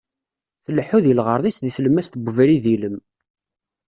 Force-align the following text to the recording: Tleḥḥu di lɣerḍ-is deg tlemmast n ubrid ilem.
Tleḥḥu 0.65 0.99
di 1.03 1.13
lɣerḍ-is 1.13 1.57
deg 1.63 1.73
tlemmast 1.75 2.13
n 2.15 2.21
ubrid 2.29 2.65
ilem. 2.73 2.97